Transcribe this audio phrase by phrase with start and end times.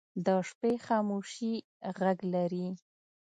[0.25, 1.53] د شپې خاموشي
[1.99, 2.67] غږ لري